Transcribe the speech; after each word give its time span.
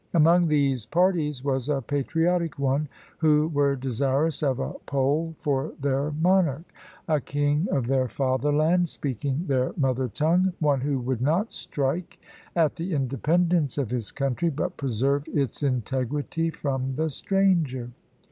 Among 0.15 0.47
these 0.47 0.87
parties 0.87 1.43
was 1.43 1.69
a 1.69 1.79
patriotic 1.79 2.57
one, 2.57 2.89
who 3.19 3.49
were 3.49 3.75
desirous 3.75 4.41
of 4.41 4.57
a 4.59 4.73
Pole 4.87 5.35
for 5.37 5.73
their 5.79 6.09
monarch; 6.09 6.63
a 7.07 7.21
king 7.21 7.67
of 7.69 7.85
their 7.85 8.07
fatherland, 8.07 8.89
speaking 8.89 9.45
their 9.45 9.73
mother 9.77 10.07
tongue, 10.07 10.53
one 10.59 10.81
who 10.81 10.97
would 11.01 11.21
not 11.21 11.53
strike 11.53 12.17
at 12.55 12.77
the 12.77 12.93
independence 12.95 13.77
of 13.77 13.91
his 13.91 14.11
country, 14.11 14.49
but 14.49 14.75
preserve 14.75 15.25
its 15.27 15.61
integrity 15.61 16.49
from 16.49 16.95
the 16.95 17.07
stranger. 17.11 17.91